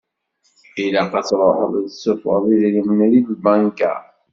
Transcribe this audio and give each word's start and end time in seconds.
Ilaq 0.83 1.11
ad 1.19 1.27
ṛuḥeɣ 1.39 1.57
ad 1.65 1.73
d-suffɣeɣ 1.85 2.43
idrimen 2.53 3.01
di 3.11 3.21
lbanka. 3.35 3.93